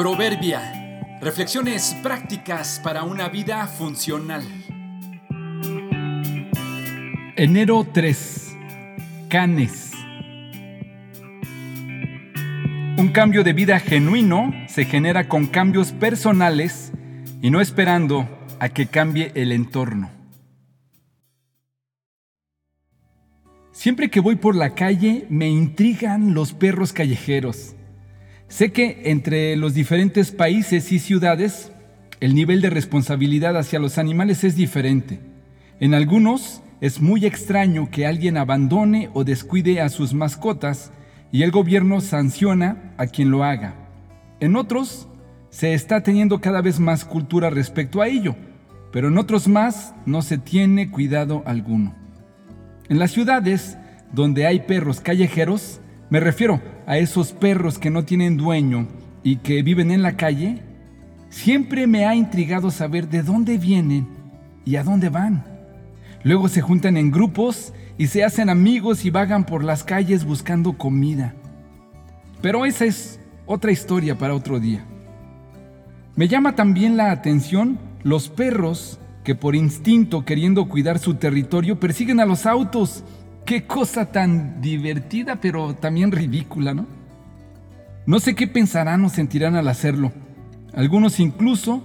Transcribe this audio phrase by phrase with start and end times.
[0.00, 1.18] Proverbia.
[1.20, 4.42] Reflexiones prácticas para una vida funcional.
[7.36, 8.56] Enero 3.
[9.28, 9.92] Canes.
[12.96, 16.92] Un cambio de vida genuino se genera con cambios personales
[17.42, 18.26] y no esperando
[18.58, 20.10] a que cambie el entorno.
[23.72, 27.74] Siempre que voy por la calle me intrigan los perros callejeros.
[28.50, 31.70] Sé que entre los diferentes países y ciudades
[32.18, 35.20] el nivel de responsabilidad hacia los animales es diferente.
[35.78, 40.90] En algunos es muy extraño que alguien abandone o descuide a sus mascotas
[41.30, 43.76] y el gobierno sanciona a quien lo haga.
[44.40, 45.06] En otros
[45.50, 48.34] se está teniendo cada vez más cultura respecto a ello,
[48.90, 51.94] pero en otros más no se tiene cuidado alguno.
[52.88, 53.78] En las ciudades
[54.12, 58.88] donde hay perros callejeros, me refiero a esos perros que no tienen dueño
[59.22, 60.60] y que viven en la calle,
[61.28, 64.08] siempre me ha intrigado saber de dónde vienen
[64.64, 65.44] y a dónde van.
[66.24, 70.76] Luego se juntan en grupos y se hacen amigos y vagan por las calles buscando
[70.76, 71.34] comida.
[72.42, 74.84] Pero esa es otra historia para otro día.
[76.16, 82.20] Me llama también la atención los perros que por instinto queriendo cuidar su territorio persiguen
[82.20, 83.04] a los autos
[83.44, 86.86] Qué cosa tan divertida, pero también ridícula, ¿no?
[88.06, 90.12] No sé qué pensarán o sentirán al hacerlo.
[90.72, 91.82] Algunos incluso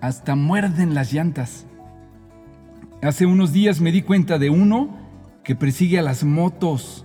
[0.00, 1.66] hasta muerden las llantas.
[3.02, 4.96] Hace unos días me di cuenta de uno
[5.42, 7.04] que persigue a las motos.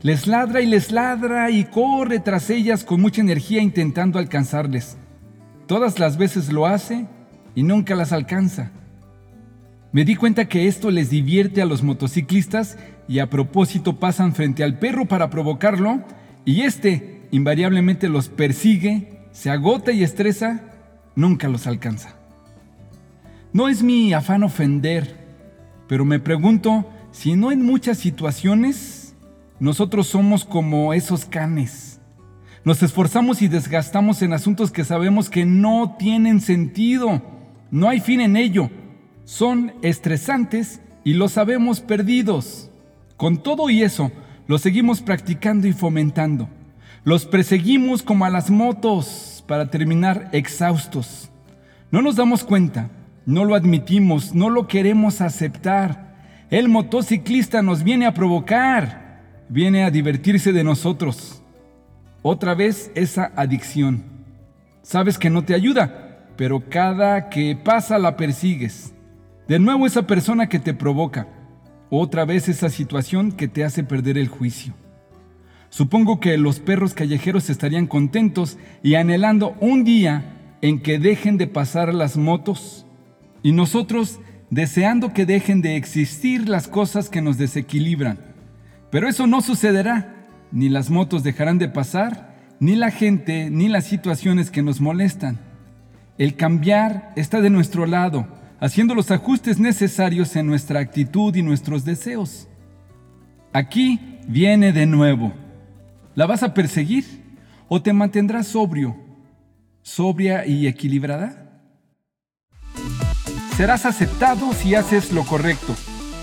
[0.00, 4.96] Les ladra y les ladra y corre tras ellas con mucha energía intentando alcanzarles.
[5.66, 7.06] Todas las veces lo hace
[7.54, 8.70] y nunca las alcanza.
[9.92, 14.64] Me di cuenta que esto les divierte a los motociclistas y a propósito pasan frente
[14.64, 16.02] al perro para provocarlo
[16.46, 20.62] y este invariablemente los persigue, se agota y estresa,
[21.14, 22.16] nunca los alcanza.
[23.52, 25.26] No es mi afán ofender,
[25.88, 29.14] pero me pregunto si no en muchas situaciones
[29.60, 32.00] nosotros somos como esos canes.
[32.64, 37.20] Nos esforzamos y desgastamos en asuntos que sabemos que no tienen sentido,
[37.70, 38.70] no hay fin en ello
[39.24, 42.70] son estresantes y los sabemos perdidos.
[43.16, 44.10] Con todo y eso,
[44.46, 46.48] los seguimos practicando y fomentando.
[47.04, 51.30] Los perseguimos como a las motos para terminar exhaustos.
[51.90, 52.90] No nos damos cuenta,
[53.26, 56.12] no lo admitimos, no lo queremos aceptar.
[56.50, 61.42] El motociclista nos viene a provocar, viene a divertirse de nosotros.
[62.22, 64.04] Otra vez esa adicción.
[64.82, 68.92] Sabes que no te ayuda, pero cada que pasa la persigues.
[69.48, 71.26] De nuevo esa persona que te provoca.
[71.90, 74.72] Otra vez esa situación que te hace perder el juicio.
[75.68, 81.46] Supongo que los perros callejeros estarían contentos y anhelando un día en que dejen de
[81.46, 82.86] pasar las motos
[83.42, 84.20] y nosotros
[84.50, 88.18] deseando que dejen de existir las cosas que nos desequilibran.
[88.90, 90.14] Pero eso no sucederá.
[90.52, 95.40] Ni las motos dejarán de pasar, ni la gente, ni las situaciones que nos molestan.
[96.18, 101.84] El cambiar está de nuestro lado haciendo los ajustes necesarios en nuestra actitud y nuestros
[101.84, 102.46] deseos.
[103.52, 105.32] Aquí viene de nuevo.
[106.14, 107.04] ¿La vas a perseguir
[107.66, 108.96] o te mantendrás sobrio,
[109.82, 111.60] sobria y equilibrada?
[113.56, 115.74] Serás aceptado si haces lo correcto,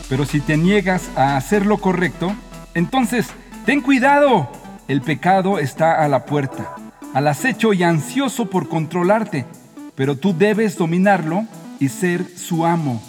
[0.08, 2.34] pero si te niegas a hacer lo correcto,
[2.74, 3.28] entonces
[3.66, 4.50] ten cuidado.
[4.88, 6.74] El pecado está a la puerta,
[7.14, 9.46] al acecho y ansioso por controlarte,
[9.94, 11.46] pero tú debes dominarlo
[11.80, 13.02] y ser su amo.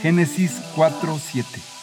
[0.00, 1.73] Génesis 4:7.